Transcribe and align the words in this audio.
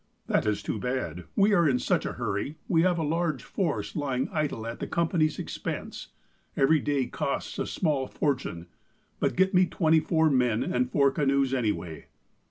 ■" 0.29 0.33
That 0.33 0.47
is 0.47 0.63
too 0.63 0.79
bad. 0.79 1.25
We 1.35 1.53
are 1.53 1.69
in 1.69 1.77
such 1.77 2.07
a 2.07 2.13
hurry. 2.13 2.57
We 2.67 2.81
have 2.81 2.97
a 2.97 3.03
large 3.03 3.43
force 3.43 3.95
lying 3.95 4.29
idle 4.31 4.65
at 4.65 4.79
the 4.79 4.87
Company's 4.87 5.37
expense. 5.37 6.07
Every 6.57 6.79
day 6.79 7.05
costs 7.05 7.59
a 7.59 7.67
small 7.67 8.07
fortune. 8.07 8.65
But 9.19 9.35
get 9.35 9.53
me 9.53 9.67
twenty 9.67 9.99
four 9.99 10.31
men 10.31 10.63
and 10.63 10.89
four 10.91 11.11
canoes 11.11 11.53
anyway." 11.53 12.07